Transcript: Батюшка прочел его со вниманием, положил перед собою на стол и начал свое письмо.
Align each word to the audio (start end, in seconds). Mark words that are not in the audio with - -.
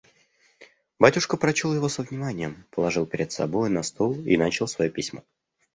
Батюшка 0.99 1.37
прочел 1.37 1.75
его 1.75 1.87
со 1.87 2.01
вниманием, 2.01 2.65
положил 2.71 3.05
перед 3.05 3.31
собою 3.31 3.69
на 3.71 3.83
стол 3.83 4.17
и 4.25 4.35
начал 4.35 4.67
свое 4.67 4.89
письмо. 4.89 5.21